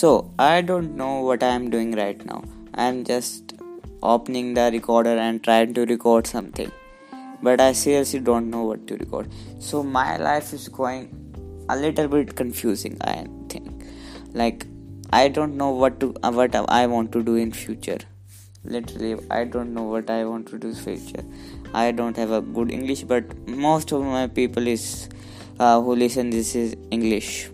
So, 0.00 0.10
I 0.38 0.62
don't 0.62 0.96
know 0.96 1.20
what 1.20 1.42
I 1.42 1.48
am 1.48 1.68
doing 1.68 1.90
right 1.94 2.20
now. 2.24 2.42
I 2.74 2.84
am 2.84 3.04
just 3.04 3.52
opening 4.02 4.54
the 4.54 4.70
recorder 4.72 5.14
and 5.24 5.42
trying 5.44 5.74
to 5.74 5.84
record 5.84 6.26
something. 6.26 6.70
But 7.42 7.60
I 7.60 7.72
seriously 7.72 8.20
don't 8.20 8.48
know 8.48 8.62
what 8.64 8.86
to 8.86 8.96
record. 8.96 9.28
So, 9.58 9.82
my 9.82 10.16
life 10.16 10.54
is 10.54 10.68
going 10.68 11.04
a 11.68 11.76
little 11.76 12.08
bit 12.08 12.34
confusing, 12.34 12.96
I 13.02 13.26
think. 13.50 13.84
Like, 14.32 14.66
I 15.12 15.28
don't 15.28 15.58
know 15.58 15.70
what 15.82 16.00
to 16.00 16.14
uh, 16.22 16.32
what 16.32 16.56
I 16.78 16.86
want 16.86 17.12
to 17.18 17.22
do 17.22 17.36
in 17.44 17.52
future. 17.52 18.00
Literally, 18.64 19.14
I 19.30 19.44
don't 19.44 19.74
know 19.74 19.86
what 19.94 20.08
I 20.18 20.24
want 20.24 20.50
to 20.54 20.64
do 20.66 20.68
in 20.68 20.82
future. 20.88 21.24
I 21.74 21.90
don't 22.02 22.16
have 22.24 22.36
a 22.40 22.40
good 22.40 22.76
English, 22.80 23.02
but 23.14 23.38
most 23.68 23.92
of 23.92 24.10
my 24.18 24.26
people 24.28 24.76
is 24.78 24.90
uh, 25.58 25.80
who 25.82 26.02
listen 26.08 26.30
this 26.40 26.54
is 26.66 26.76
English. 26.90 27.50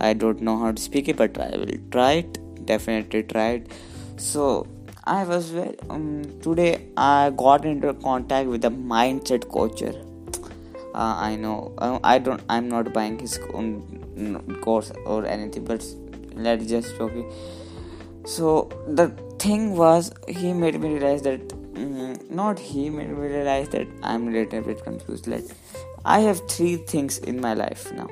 I 0.00 0.12
don't 0.12 0.40
know 0.40 0.58
how 0.58 0.72
to 0.72 0.80
speak 0.80 1.08
it, 1.08 1.16
but 1.16 1.38
I 1.38 1.56
will 1.56 1.70
try 1.90 2.12
it. 2.24 2.66
Definitely 2.66 3.22
try 3.24 3.48
it. 3.60 3.72
So 4.16 4.66
I 5.04 5.24
was 5.24 5.50
very 5.50 5.76
um, 5.90 6.22
today. 6.40 6.86
I 6.96 7.30
got 7.36 7.64
into 7.64 7.94
contact 7.94 8.48
with 8.48 8.64
a 8.64 8.70
mindset 8.70 9.48
coach. 9.48 9.82
Uh, 9.82 9.92
I 10.94 11.36
know 11.36 11.72
uh, 11.78 11.98
I 12.04 12.18
don't. 12.18 12.42
I'm 12.48 12.68
not 12.68 12.92
buying 12.92 13.18
his 13.18 13.38
own 13.54 14.58
course 14.62 14.92
or 15.06 15.24
anything, 15.26 15.64
but 15.64 15.84
let's 16.34 16.66
just 16.66 17.00
okay. 17.00 17.24
So 18.24 18.68
the 18.86 19.08
thing 19.38 19.76
was, 19.76 20.12
he 20.28 20.52
made 20.52 20.80
me 20.80 20.94
realize 20.94 21.22
that. 21.22 21.48
Mm, 21.78 22.28
not 22.28 22.58
he 22.58 22.90
made 22.90 23.08
me 23.08 23.26
realize 23.28 23.68
that 23.68 23.86
I'm 24.02 24.26
a 24.28 24.30
little 24.32 24.62
bit 24.62 24.82
confused. 24.82 25.28
Like 25.28 25.44
I 26.04 26.20
have 26.20 26.46
three 26.48 26.76
things 26.76 27.18
in 27.18 27.40
my 27.40 27.54
life 27.54 27.92
now: 27.92 28.08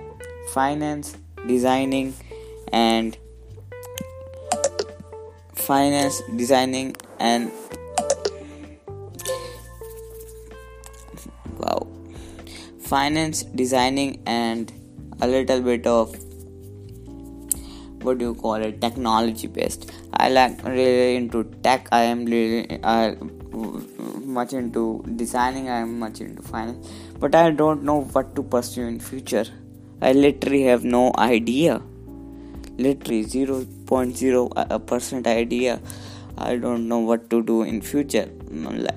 finance, 0.54 1.16
designing 1.46 2.14
and 2.72 3.16
finance 5.54 6.22
designing 6.36 6.94
and 7.18 7.50
wow. 11.58 11.86
Finance 12.80 13.42
designing 13.42 14.22
and 14.26 14.72
a 15.20 15.26
little 15.26 15.60
bit 15.60 15.86
of 15.86 16.14
what 18.02 18.18
do 18.18 18.26
you 18.26 18.34
call 18.34 18.54
it 18.54 18.80
technology 18.80 19.48
based. 19.48 19.90
I 20.12 20.28
like 20.28 20.62
really 20.64 21.16
into 21.16 21.44
tech. 21.62 21.88
I 21.90 22.02
am 22.02 22.24
really 22.24 22.80
uh, 22.82 23.14
much 24.24 24.52
into 24.52 25.04
designing. 25.16 25.68
I 25.68 25.78
am 25.78 25.98
much 25.98 26.20
into 26.20 26.42
finance. 26.42 26.88
But 27.18 27.34
i 27.34 27.50
don't 27.50 27.82
know 27.82 28.02
what 28.02 28.36
to 28.36 28.42
pursue 28.42 28.82
in 28.82 29.00
future 29.00 29.46
I 30.02 30.12
literally 30.12 30.64
have 30.64 30.84
no 30.84 31.12
idea. 31.16 31.80
Literally 32.76 33.24
0.0% 33.24 35.26
idea. 35.26 35.80
I 36.36 36.56
don't 36.56 36.86
know 36.86 36.98
what 36.98 37.30
to 37.30 37.42
do 37.42 37.62
in 37.62 37.80
future. 37.80 38.28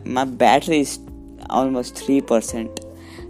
My 0.03 0.25
battery 0.25 0.81
is 0.81 0.99
almost 1.49 1.95
3% 1.95 2.85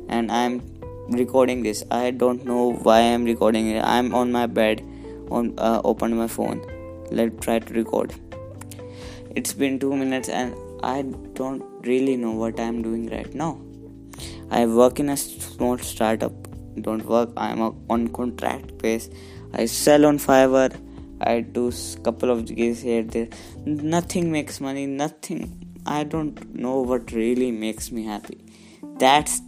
and 0.09 0.31
I'm 0.31 0.63
recording 1.09 1.61
this. 1.61 1.83
I 1.91 2.09
don't 2.11 2.43
know 2.43 2.73
why 2.73 3.01
I'm 3.01 3.23
recording 3.23 3.69
it. 3.69 3.83
I'm 3.83 4.15
on 4.15 4.31
my 4.31 4.47
bed 4.47 4.83
on 5.29 5.53
uh, 5.59 5.81
open 5.83 6.17
my 6.17 6.27
phone. 6.27 6.65
Let's 7.11 7.45
try 7.45 7.59
to 7.59 7.73
record. 7.73 8.15
It's 9.35 9.53
been 9.53 9.79
2 9.79 9.95
minutes 9.95 10.27
and 10.27 10.55
I 10.81 11.03
don't 11.33 11.63
really 11.85 12.17
know 12.17 12.31
what 12.31 12.59
I'm 12.59 12.81
doing 12.81 13.09
right 13.09 13.31
now. 13.33 13.59
I 14.49 14.65
work 14.65 14.99
in 14.99 15.09
a 15.09 15.17
small 15.17 15.77
startup 15.77 16.48
don't 16.81 17.05
work. 17.05 17.29
I'm 17.37 17.61
on 17.89 18.07
contract 18.09 18.77
base. 18.77 19.09
I 19.53 19.65
sell 19.65 20.05
on 20.05 20.19
fiverr. 20.19 20.75
I 21.21 21.41
do 21.41 21.71
couple 22.03 22.29
of 22.29 22.45
gigs 22.45 22.81
here 22.81 23.03
there. 23.03 23.27
Nothing 23.65 24.31
makes 24.31 24.61
money. 24.61 24.85
Nothing. 24.85 25.41
I 25.85 26.03
don't 26.03 26.55
know 26.55 26.81
what 26.81 27.11
really 27.11 27.51
makes 27.51 27.91
me 27.91 28.05
happy. 28.05 28.39
That's 28.97 29.41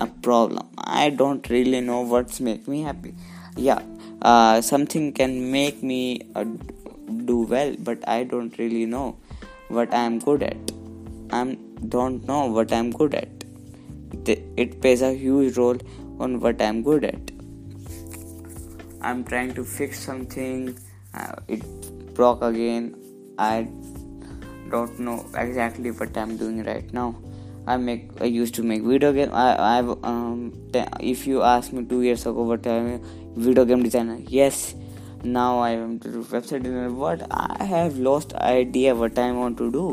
a 0.00 0.06
problem. 0.06 0.68
I 0.78 1.10
don't 1.10 1.48
really 1.50 1.80
know 1.80 2.00
what's 2.02 2.40
make 2.40 2.66
me 2.66 2.82
happy. 2.82 3.14
Yeah 3.56 3.82
uh, 4.22 4.60
something 4.60 5.12
can 5.12 5.50
make 5.50 5.82
me 5.82 6.20
uh, 6.34 6.44
do 7.24 7.40
well 7.42 7.74
but 7.80 8.06
i 8.08 8.22
don't 8.24 8.56
really 8.58 8.86
know 8.86 9.16
what 9.68 9.92
i'm 9.94 10.18
good 10.18 10.42
at. 10.42 10.72
I 11.30 11.56
don't 11.88 12.26
know 12.26 12.46
what 12.46 12.72
i'm 12.72 12.90
good 12.90 13.14
at. 13.14 13.28
It 14.26 14.80
plays 14.82 15.00
a 15.00 15.14
huge 15.14 15.56
role 15.56 15.78
on 16.22 16.40
what 16.40 16.62
I'm 16.62 16.82
good 16.82 17.04
at. 17.04 17.30
I'm 19.00 19.24
trying 19.24 19.54
to 19.54 19.64
fix 19.64 19.98
something, 19.98 20.78
uh, 21.14 21.34
it 21.48 21.62
broke 22.14 22.42
again. 22.42 22.94
I 23.38 23.68
don't 24.70 24.98
know 24.98 25.26
exactly 25.36 25.90
what 25.90 26.16
I'm 26.16 26.36
doing 26.36 26.62
right 26.64 26.92
now. 26.92 27.16
I 27.66 27.76
make 27.76 28.20
I 28.20 28.24
used 28.24 28.54
to 28.56 28.62
make 28.62 28.82
video 28.82 29.12
game. 29.12 29.32
I 29.32 29.78
I've 29.78 29.90
um 30.04 30.52
if 31.00 31.26
you 31.26 31.42
asked 31.42 31.72
me 31.72 31.84
two 31.84 32.02
years 32.02 32.24
ago 32.26 32.42
what 32.52 32.66
I'm 32.66 33.02
video 33.36 33.64
game 33.64 33.82
designer, 33.82 34.18
yes. 34.38 34.74
Now 35.24 35.60
I 35.60 35.70
am 35.70 35.98
to 36.00 36.08
do 36.14 36.24
website 36.24 36.64
designer. 36.64 36.90
What 36.90 37.26
I 37.30 37.64
have 37.64 37.98
lost 37.98 38.34
idea 38.34 38.94
what 38.94 39.18
I 39.18 39.30
want 39.32 39.58
to 39.58 39.70
do. 39.70 39.84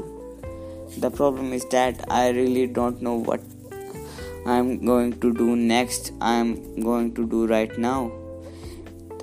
The 0.97 1.11
problem 1.11 1.53
is 1.53 1.65
that 1.69 2.03
I 2.09 2.29
really 2.29 2.65
don't 2.65 3.01
know 3.01 3.15
what 3.15 3.41
I'm 4.45 4.85
going 4.85 5.19
to 5.19 5.33
do 5.33 5.55
next. 5.55 6.13
I'm 6.21 6.79
going 6.81 7.13
to 7.15 7.27
do 7.27 7.45
right 7.47 7.77
now. 7.77 8.11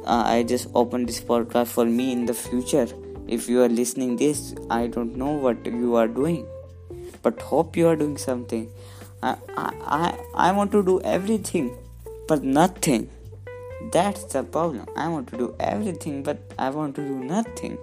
Uh, 0.04 0.22
I 0.24 0.42
just 0.42 0.68
opened 0.74 1.08
this 1.08 1.20
podcast 1.20 1.68
for 1.68 1.84
me 1.84 2.12
in 2.12 2.26
the 2.26 2.34
future. 2.34 2.86
If 3.26 3.48
you 3.48 3.62
are 3.62 3.68
listening 3.68 4.16
this, 4.16 4.54
I 4.70 4.86
don't 4.86 5.16
know 5.16 5.32
what 5.32 5.66
you 5.66 5.96
are 5.96 6.06
doing, 6.06 6.46
but 7.22 7.40
hope 7.40 7.76
you 7.76 7.88
are 7.88 7.96
doing 7.96 8.16
something. 8.16 8.70
I 9.22 9.36
I 9.56 9.72
I, 9.98 10.18
I 10.48 10.52
want 10.52 10.70
to 10.72 10.82
do 10.84 11.00
everything, 11.00 11.76
but 12.28 12.44
nothing. 12.44 13.10
That's 13.92 14.24
the 14.24 14.44
problem. 14.44 14.86
I 14.96 15.08
want 15.08 15.28
to 15.30 15.36
do 15.36 15.54
everything, 15.58 16.22
but 16.22 16.38
I 16.58 16.70
want 16.70 16.94
to 16.96 17.02
do 17.02 17.16
nothing. 17.24 17.78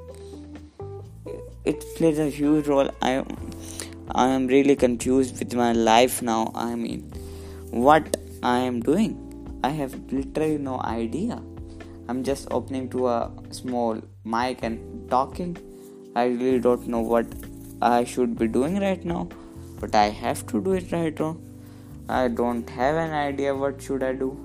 It 1.66 1.84
plays 1.98 2.20
a 2.20 2.30
huge 2.30 2.68
role. 2.68 2.90
I 3.02 3.26
I 4.12 4.30
am 4.30 4.48
really 4.48 4.78
confused 4.78 5.40
with 5.40 5.54
my 5.56 5.74
life 5.74 6.22
now. 6.22 6.52
I 6.56 6.76
mean 6.76 7.12
what 7.74 8.18
I 8.44 8.60
am 8.60 8.82
doing. 8.82 9.14
I 9.64 9.70
have 9.70 9.96
literally 10.12 10.60
no 10.60 10.80
idea. 10.82 11.42
I'm 12.08 12.24
just 12.24 12.48
opening 12.52 12.88
to 12.90 13.08
a 13.08 13.32
small 13.50 14.00
mic 14.24 14.60
and 14.62 15.10
talking. 15.10 15.58
I 16.16 16.26
really 16.26 16.60
don't 16.60 16.88
know 16.88 17.00
what 17.00 17.26
I 17.82 18.04
should 18.04 18.38
be 18.38 18.48
doing 18.48 18.80
right 18.80 19.04
now, 19.04 19.28
but 19.80 19.96
I 19.96 20.10
have 20.10 20.46
to 20.48 20.62
do 20.62 20.74
it 20.74 20.92
right 20.92 21.20
now. 21.20 21.38
I 22.08 22.28
don't 22.28 22.70
have 22.70 22.96
an 22.96 23.12
idea 23.12 23.56
what 23.56 23.82
should 23.82 24.04
I 24.04 24.14
do. 24.14 24.38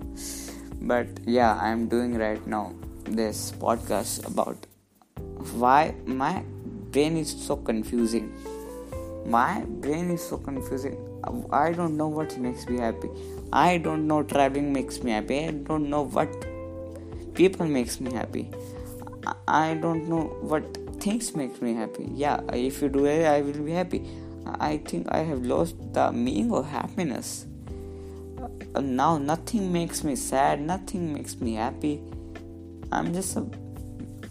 But 0.81 1.09
yeah, 1.27 1.59
I'm 1.61 1.87
doing 1.87 2.17
right 2.17 2.47
now 2.47 2.73
this 3.05 3.53
podcast 3.53 4.27
about 4.27 4.67
why 5.53 5.95
my 6.07 6.45
brain 6.93 7.19
is 7.19 7.31
so 7.31 7.57
confusing. 7.57 8.33
My 9.27 9.63
brain 9.65 10.11
is 10.11 10.27
so 10.27 10.39
confusing 10.39 10.97
I 11.51 11.73
don't 11.73 11.97
know 11.97 12.09
what 12.09 12.37
makes 12.39 12.69
me 12.69 12.79
happy. 12.79 13.11
I 13.53 13.79
don't 13.79 14.07
know 14.07 14.23
traveling 14.23 14.73
makes 14.73 15.03
me 15.03 15.11
happy. 15.13 15.47
I 15.47 15.51
don't 15.51 15.91
know 15.91 16.05
what 16.05 16.31
people 17.35 17.67
makes 17.67 18.01
me 18.01 18.13
happy. 18.13 18.51
I 19.47 19.75
don't 19.75 20.09
know 20.09 20.25
what 20.41 20.65
things 21.01 21.35
makes 21.35 21.61
me 21.61 21.75
happy. 21.75 22.09
Yeah, 22.15 22.41
if 22.53 22.81
you 22.83 22.89
do 22.89 23.05
it, 23.07 23.25
I 23.27 23.43
will 23.43 23.63
be 23.65 23.73
happy. 23.73 24.07
I 24.47 24.79
think 24.79 25.09
I 25.11 25.19
have 25.19 25.45
lost 25.45 25.77
the 25.93 26.11
meaning 26.13 26.53
of 26.53 26.67
happiness. 26.67 27.47
Uh, 28.75 28.81
now 28.81 29.19
nothing 29.19 29.73
makes 29.73 30.05
me 30.05 30.17
sad. 30.17 30.61
Nothing 30.61 31.13
makes 31.13 31.41
me 31.41 31.55
happy. 31.55 32.01
I'm 32.91 33.13
just 33.13 33.37
a 33.37 33.45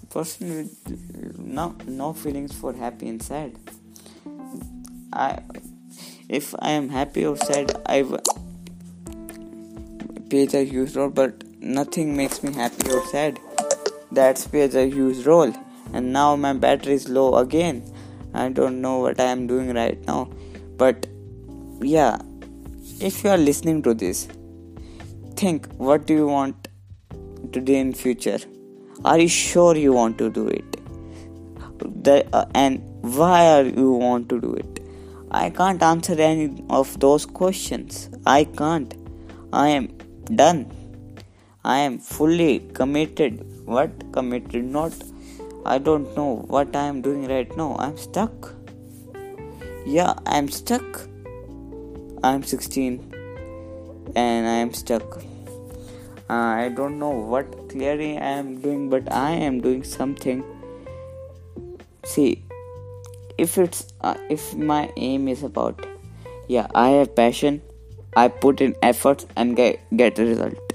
person 0.10 0.56
with 0.56 1.38
no 1.38 1.76
no 1.86 2.14
feelings 2.14 2.54
for 2.54 2.74
happy 2.74 3.10
and 3.10 3.22
sad. 3.22 3.58
I 5.26 5.40
if 6.30 6.54
I 6.60 6.72
am 6.72 6.90
happy 6.90 7.26
or 7.26 7.38
sad, 7.38 7.72
I 7.86 8.02
w- 8.02 8.22
plays 10.30 10.54
a 10.54 10.64
huge 10.66 10.96
role, 10.96 11.10
but 11.10 11.44
nothing 11.60 12.16
makes 12.16 12.44
me 12.44 12.54
happy 12.54 12.92
or 12.92 13.04
sad. 13.08 13.40
That 14.12 14.36
plays 14.52 14.76
a 14.76 14.88
huge 14.90 15.26
role, 15.26 15.54
and 15.94 16.14
now 16.14 16.36
my 16.36 16.54
battery 16.54 16.94
is 16.94 17.10
low 17.10 17.36
again. 17.38 17.84
I 18.34 18.50
don't 18.50 18.82
know 18.82 19.00
what 19.00 19.20
I 19.20 19.30
am 19.32 19.48
doing 19.48 19.74
right 19.74 20.06
now, 20.06 20.30
but 20.78 21.08
yeah, 21.82 22.18
if 23.00 23.24
you 23.24 23.32
are 23.32 23.38
listening 23.38 23.82
to 23.84 23.94
this, 23.94 24.28
think 25.36 25.68
what 25.78 26.06
do 26.06 26.14
you 26.14 26.28
want 26.28 26.68
to 27.54 27.62
do 27.62 27.74
in 27.74 27.94
future? 27.94 28.40
Are 29.06 29.20
you 29.20 29.28
sure 29.28 29.76
you 29.76 29.94
want 29.94 30.18
to 30.20 30.30
do 30.30 30.48
it? 30.48 30.78
The, 32.04 32.28
uh, 32.34 32.46
and 32.54 32.82
why 33.02 33.46
are 33.48 33.64
you 33.64 33.92
want 33.92 34.30
to 34.30 34.42
do 34.42 34.54
it? 34.54 34.87
I 35.32 35.50
can't 35.50 35.84
answer 35.84 36.14
any 36.14 36.64
of 36.70 37.00
those 37.00 37.26
questions. 37.26 38.10
I 38.26 38.46
can't. 38.46 38.94
I 39.52 39.70
am 39.70 39.88
done. 40.36 40.72
I 41.66 41.80
am 41.80 42.00
fully 42.00 42.60
committed. 42.74 43.46
What 43.66 43.92
committed? 44.14 44.64
Not. 44.64 44.94
I 45.66 45.80
don't 45.80 46.16
know 46.16 46.46
what 46.48 46.76
I 46.76 46.86
am 46.88 47.02
doing 47.02 47.28
right 47.28 47.56
now. 47.58 47.76
I'm 47.78 47.98
stuck. 47.98 48.54
Yeah, 49.86 50.14
I'm 50.26 50.48
stuck. 50.48 51.02
I'm 52.24 52.44
16 52.44 53.14
and 54.16 54.48
I 54.48 54.56
am 54.56 54.74
stuck. 54.74 55.18
Uh, 56.30 56.34
I 56.34 56.70
don't 56.70 57.00
know 57.00 57.10
what 57.10 57.70
clearly 57.70 58.18
I 58.18 58.30
am 58.30 58.60
doing, 58.62 58.90
but 58.90 59.12
I 59.12 59.32
am 59.32 59.62
doing 59.62 59.84
something. 59.84 60.44
See, 62.06 62.44
if 63.38 63.58
it's 63.58 63.88
uh, 64.02 64.16
if 64.30 64.56
my 64.56 64.92
aim 64.98 65.28
is 65.28 65.44
about, 65.44 65.86
yeah, 66.48 66.68
I 66.76 66.90
have 66.90 67.16
passion. 67.16 67.62
I 68.16 68.30
put 68.30 68.62
in 68.62 68.76
efforts 68.82 69.28
and 69.36 69.56
get 69.56 69.80
get 69.96 70.20
a 70.20 70.26
result. 70.26 70.74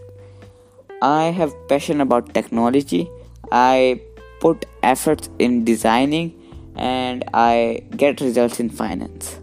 I 1.03 1.25
have 1.25 1.53
passion 1.69 2.00
about 2.00 2.32
technology. 2.35 3.11
I 3.50 4.00
put 4.41 4.67
efforts 4.82 5.29
in 5.38 5.64
designing 5.64 6.35
and 6.76 7.25
I 7.35 7.82
get 7.97 8.20
results 8.20 8.61
in 8.61 8.70
finance. 8.70 9.38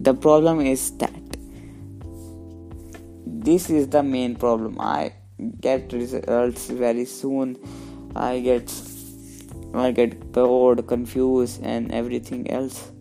The 0.00 0.14
problem 0.14 0.60
is 0.60 0.90
that 0.98 1.22
this 3.44 3.70
is 3.70 3.88
the 3.88 4.02
main 4.02 4.36
problem 4.36 4.76
i 4.78 5.12
get 5.60 5.92
results 5.92 6.66
very 6.82 7.04
soon 7.04 7.56
i 8.14 8.38
get 8.38 8.68
i 9.74 9.90
get 9.90 10.32
bored 10.32 10.86
confused 10.86 11.62
and 11.62 11.92
everything 11.92 12.50
else. 12.50 12.92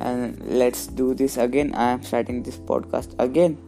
And 0.00 0.40
let's 0.46 0.86
do 0.86 1.14
this 1.14 1.36
again. 1.36 1.74
I 1.74 1.90
am 1.90 2.02
starting 2.02 2.42
this 2.42 2.56
podcast 2.56 3.14
again. 3.18 3.58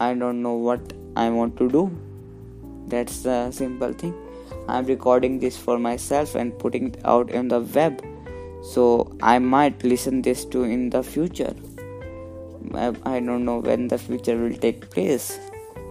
I 0.00 0.14
don't 0.14 0.42
know 0.42 0.54
what 0.54 0.92
i 1.16 1.28
want 1.28 1.56
to 1.58 1.68
do. 1.68 1.90
That's 2.86 3.22
the 3.22 3.50
simple 3.50 3.92
thing. 3.92 4.14
I'm 4.68 4.86
recording 4.86 5.38
this 5.38 5.56
for 5.56 5.78
myself 5.78 6.34
and 6.34 6.58
putting 6.58 6.88
it 6.88 7.00
out 7.04 7.30
in 7.30 7.48
the 7.48 7.60
web. 7.60 8.02
So 8.62 9.16
i 9.22 9.38
might 9.38 9.82
listen 9.84 10.22
this 10.22 10.44
to 10.46 10.64
in 10.64 10.90
the 10.90 11.02
future. 11.02 11.54
I 12.74 13.20
don't 13.20 13.44
know 13.44 13.58
when 13.58 13.88
the 13.88 13.98
future 13.98 14.36
will 14.36 14.56
take 14.56 14.90
place. 14.90 15.38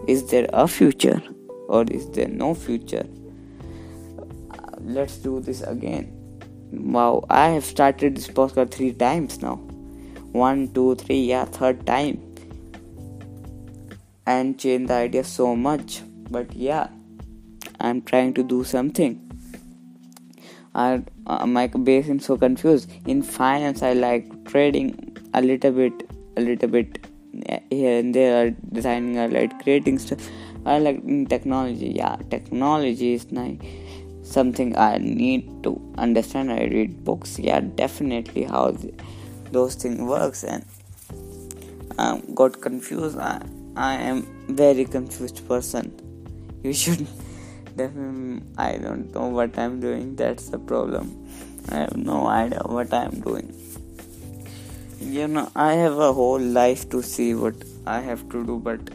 Is 0.08 0.28
there 0.32 0.48
a 0.54 0.68
future 0.68 1.22
or 1.68 1.84
is 1.84 2.10
there 2.12 2.28
no 2.28 2.54
future? 2.56 3.06
Let's 4.84 5.18
do 5.18 5.40
this 5.40 5.62
again. 5.62 6.18
Wow, 6.72 7.26
I 7.30 7.50
have 7.50 7.66
started 7.66 8.16
this 8.16 8.28
podcast 8.28 8.72
three 8.72 8.94
times 8.94 9.42
now. 9.42 9.56
One, 10.32 10.74
two, 10.74 10.96
three, 10.96 11.22
yeah, 11.22 11.46
third 11.46 11.86
time. 11.86 12.22
And 14.26 14.58
change 14.60 14.88
the 14.88 14.94
idea 14.94 15.24
so 15.24 15.56
much. 15.56 16.02
But 16.30 16.54
yeah, 16.56 16.88
I'm 17.80 18.02
trying 18.02 18.34
to 18.36 18.44
do 18.44 18.64
something. 18.64 19.28
I, 20.74 21.04
uh, 21.28 21.46
my 21.46 21.68
base 21.68 22.08
is 22.08 22.24
so 22.26 22.38
confused. 22.38 22.90
In 23.06 23.22
finance, 23.22 23.84
I 23.84 23.94
like 23.94 24.46
trading 24.46 25.18
a 25.34 25.42
little 25.42 25.72
bit 25.72 26.10
a 26.38 26.42
little 26.42 26.70
bit 26.70 27.06
here 27.70 28.00
and 28.00 28.14
there 28.14 28.46
are 28.46 28.50
designing 28.72 29.18
I 29.20 29.28
like 29.28 29.64
creating 29.64 30.00
stuff 30.00 30.28
I 30.66 30.80
like 30.80 31.02
technology 31.30 31.94
yeah 31.96 32.18
technology 32.30 33.14
is 33.14 33.32
nice 33.32 33.60
something 34.32 34.78
I 34.78 34.98
need 34.98 35.64
to 35.64 35.80
understand. 35.98 36.52
I 36.52 36.66
read 36.66 37.04
books. 37.04 37.40
Yeah 37.40 37.60
definitely 37.60 38.44
how 38.44 38.76
those 39.52 39.76
things 39.76 40.02
works. 40.02 40.44
And 40.44 40.66
I 41.98 42.22
got 42.36 42.62
confused. 42.62 43.18
I, 43.18 43.42
I 43.76 43.96
am 43.96 44.28
very 44.50 44.86
confused 44.86 45.48
person. 45.48 45.92
You 46.64 46.74
should 46.74 47.08
definitely 47.76 48.44
I 48.56 48.78
don't 48.78 49.14
know 49.16 49.28
what 49.30 49.58
I'm 49.58 49.80
doing. 49.80 50.16
That's 50.16 50.50
the 50.50 50.60
problem. 50.60 51.18
I 51.70 51.80
have 51.80 51.98
no 51.98 52.28
idea 52.28 52.62
what 52.66 52.94
I'm 52.94 53.20
doing. 53.22 53.52
You 55.02 55.28
know 55.28 55.52
i 55.56 55.74
have 55.74 55.98
a 55.98 56.14
whole 56.14 56.40
life 56.40 56.88
to 56.92 57.02
see 57.02 57.34
what 57.34 57.56
i 57.88 58.00
have 58.00 58.22
to 58.30 58.46
do 58.46 58.58
but 58.68 58.92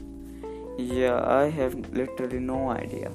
yeah 0.79 1.19
i 1.37 1.51
have 1.57 1.75
literally 1.93 2.39
no 2.39 2.71
idea 2.71 3.11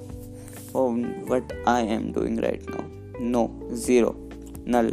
of 0.74 0.96
what 1.30 1.54
i 1.66 1.82
am 1.82 2.12
doing 2.12 2.38
right 2.42 2.68
now. 2.70 2.86
No 3.20 3.44
zero 3.74 4.16
null. 4.66 4.92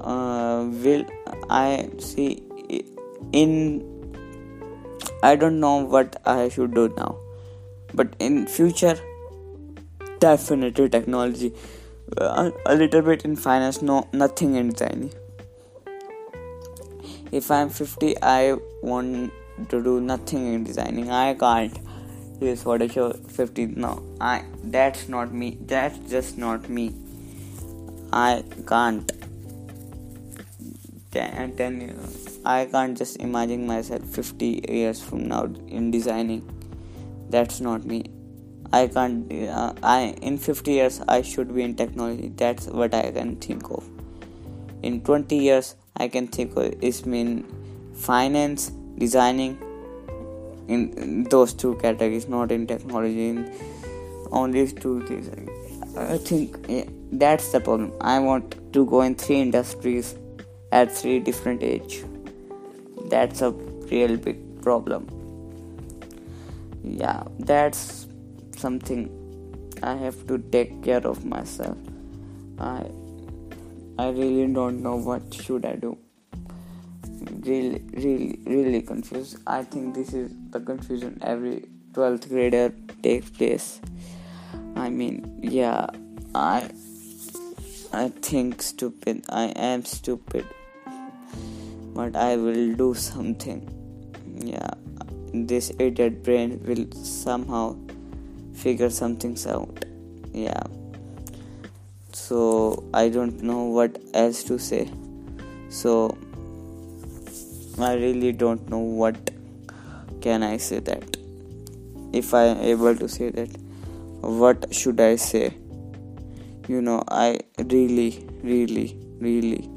Uh, 0.00 0.64
will 0.84 1.04
i 1.48 1.88
see 1.98 2.44
in 3.32 3.52
i 5.22 5.34
don't 5.34 5.58
know 5.58 5.76
what 5.96 6.20
i 6.24 6.48
should 6.48 6.74
do 6.74 6.88
now. 6.96 7.16
But 7.94 8.16
in 8.18 8.46
future 8.46 8.98
definitely 10.18 10.88
technology 10.88 11.52
uh, 12.18 12.50
a 12.66 12.74
little 12.74 13.02
bit 13.02 13.24
in 13.24 13.36
finance 13.36 13.80
no 13.82 14.08
nothing 14.12 14.56
in 14.56 14.70
designing. 14.70 15.12
If 17.32 17.50
i'm 17.50 17.70
50 17.70 18.16
i 18.22 18.56
want 18.82 19.32
to 19.68 19.82
do 19.82 20.00
nothing 20.00 20.52
in 20.52 20.64
designing. 20.64 21.10
I 21.10 21.34
can't 21.34 21.78
use 22.40 22.62
photoshop 22.64 23.30
50 23.30 23.66
no 23.84 24.02
i 24.20 24.44
that's 24.64 25.08
not 25.08 25.32
me 25.32 25.56
that's 25.62 25.98
just 26.10 26.38
not 26.38 26.68
me 26.68 26.94
i 28.12 28.42
can't 28.66 29.12
then 31.12 31.80
you 31.80 31.94
i 32.44 32.64
can't 32.64 32.98
just 32.98 33.16
imagine 33.18 33.66
myself 33.66 34.02
50 34.02 34.64
years 34.68 35.00
from 35.00 35.28
now 35.28 35.44
in 35.68 35.90
designing 35.90 36.42
that's 37.30 37.60
not 37.60 37.84
me 37.84 38.04
I 38.74 38.88
can't. 38.88 39.32
Uh, 39.32 39.72
I 39.84 40.16
in 40.20 40.36
50 40.36 40.72
years 40.72 41.00
I 41.06 41.22
should 41.22 41.54
be 41.54 41.62
in 41.62 41.76
technology. 41.76 42.32
That's 42.36 42.66
what 42.66 42.94
I 42.94 43.10
can 43.12 43.36
think 43.36 43.70
of. 43.70 43.84
In 44.82 45.00
20 45.02 45.36
years 45.36 45.76
I 45.96 46.08
can 46.08 46.26
think 46.26 46.56
of 46.56 46.82
is 46.82 47.06
mean 47.06 47.44
finance, 47.94 48.72
designing. 48.98 49.58
In, 50.68 51.24
those 51.24 51.52
two 51.52 51.74
categories, 51.76 52.28
not 52.28 52.52
in 52.52 52.66
technology. 52.66 53.28
In 53.28 53.52
only 54.30 54.66
two 54.68 55.02
things. 55.06 55.28
I 55.96 56.18
think 56.18 56.64
yeah, 56.68 56.84
that's 57.12 57.52
the 57.52 57.60
problem. 57.60 57.92
I 58.00 58.18
want 58.18 58.56
to 58.72 58.86
go 58.86 59.02
in 59.02 59.14
three 59.14 59.40
industries 59.40 60.14
at 60.72 60.90
three 60.90 61.20
different 61.20 61.62
age. 61.62 62.02
That's 63.06 63.42
a 63.42 63.50
real 63.50 64.16
big 64.16 64.62
problem. 64.62 65.08
Yeah, 66.82 67.22
that's 67.38 68.06
something 68.56 69.10
i 69.82 69.94
have 69.94 70.26
to 70.28 70.38
take 70.54 70.70
care 70.82 71.06
of 71.12 71.24
myself 71.24 71.76
i 72.58 72.84
i 74.04 74.08
really 74.18 74.46
don't 74.58 74.82
know 74.86 74.94
what 75.08 75.34
should 75.34 75.66
i 75.72 75.74
do 75.84 75.96
really 77.48 77.82
really 78.04 78.38
really 78.54 78.82
confused 78.92 79.36
i 79.46 79.62
think 79.74 79.94
this 79.94 80.12
is 80.20 80.30
the 80.54 80.60
confusion 80.60 81.18
every 81.20 81.64
12th 81.92 82.28
grader 82.28 82.72
takes 83.02 83.30
place. 83.30 83.80
I 84.76 84.88
mean 84.90 85.16
yeah 85.42 85.86
i 86.34 86.68
i 87.98 88.08
think 88.26 88.62
stupid 88.68 89.24
i 89.40 89.44
am 89.68 89.84
stupid 89.84 90.46
but 91.98 92.16
i 92.24 92.36
will 92.36 92.74
do 92.82 92.88
something. 92.94 93.60
Yeah 94.52 94.70
this 95.50 95.70
idiot 95.86 96.22
brain 96.22 96.56
will 96.70 96.86
somehow 97.02 97.76
figure 98.54 98.90
some 98.90 99.16
things 99.16 99.46
out. 99.46 99.84
Yeah. 100.32 100.62
So 102.12 102.84
i 102.94 103.08
don't 103.08 103.42
know 103.42 103.62
what 103.78 104.00
else 104.24 104.44
to 104.44 104.58
say. 104.70 104.82
So 105.68 106.16
i 107.78 107.94
really 107.94 108.32
don't 108.32 108.68
know 108.68 108.84
what 109.04 109.33
can 110.24 110.42
i 110.42 110.56
say 110.56 110.78
that? 110.80 111.16
If 112.18 112.32
i 112.32 112.44
am 112.44 112.60
able 112.72 112.96
to 112.96 113.08
say 113.14 113.30
that 113.30 113.56
what 114.42 114.74
should 114.74 115.00
i 115.00 115.16
say? 115.16 115.54
You 116.68 116.80
know 116.80 117.02
i 117.08 117.40
really 117.72 118.26
really 118.42 118.98
really 119.20 119.68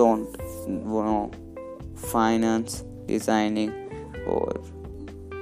don't 0.00 0.36
know 0.68 1.30
finance 2.12 2.82
designing 3.06 3.72
or 4.26 4.60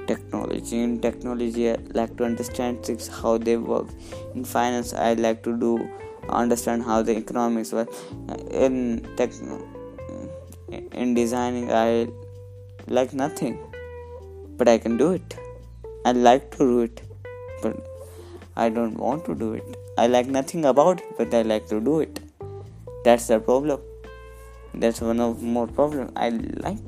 technology. 0.05 0.81
In 0.81 0.99
technology 0.99 1.71
i 1.71 1.77
like 2.01 2.15
to 2.17 2.25
understand 2.25 2.83
things 2.85 3.07
how 3.07 3.37
they 3.37 3.57
work. 3.57 3.87
In 4.35 4.45
finance 4.45 4.93
i 4.93 5.13
like 5.13 5.41
to 5.43 5.57
do 5.57 5.71
understand 6.29 6.83
how 6.83 7.01
the 7.01 7.17
economics 7.17 7.73
work. 7.73 7.89
In 8.51 9.07
tech 9.17 9.31
in 10.91 11.15
designing 11.15 11.71
i 11.71 12.07
like 12.87 13.13
nothing 13.13 13.57
but 14.59 14.67
i 14.67 14.77
can 14.77 14.97
do 14.97 15.11
it. 15.13 15.35
I 16.05 16.11
like 16.11 16.51
to 16.51 16.57
do 16.57 16.79
it 16.81 17.01
but 17.61 17.77
i 18.55 18.69
don't 18.69 18.97
want 18.97 19.25
to 19.25 19.35
do 19.35 19.53
it. 19.53 19.77
I 19.97 20.07
like 20.07 20.27
nothing 20.27 20.65
about 20.65 21.01
it 21.01 21.17
but 21.17 21.33
i 21.33 21.41
like 21.41 21.67
to 21.69 21.79
do 21.79 21.99
it. 22.01 22.19
That's 23.03 23.27
the 23.27 23.39
problem. 23.39 23.81
That's 24.73 25.01
one 25.01 25.19
of 25.19 25.41
more 25.41 25.67
problem. 25.67 26.11
I 26.15 26.29
like 26.29 26.79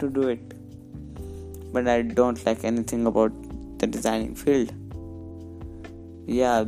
to 0.00 0.08
do 0.08 0.28
it 0.28 0.54
but 1.72 1.88
I 1.88 2.02
don't 2.02 2.44
like 2.46 2.64
anything 2.64 3.06
about 3.06 3.32
the 3.78 3.86
designing 3.86 4.34
field. 4.34 4.72
Yeah 6.26 6.64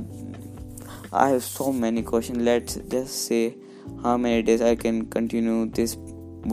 i 1.12 1.28
have 1.28 1.44
so 1.44 1.72
many 1.72 2.02
questions. 2.02 2.38
Let's 2.38 2.74
just 2.74 3.26
say 3.26 3.56
how 4.02 4.16
many 4.16 4.42
days 4.42 4.62
i 4.62 4.74
can 4.74 5.06
continue 5.06 5.66
this 5.66 5.96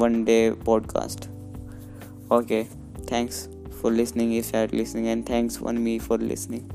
one 0.03 0.23
day 0.25 0.51
podcast. 0.51 1.27
Okay 2.39 2.67
thanks 3.07 3.47
for 3.81 3.91
listening 3.91 4.33
if 4.33 4.53
you 4.53 4.59
are 4.59 4.67
listening 4.67 5.07
and 5.07 5.25
thanks 5.25 5.57
for 5.57 5.73
me 5.73 5.97
for 5.99 6.17
listening. 6.17 6.69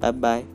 Bye 0.00 0.10
bye 0.10 0.51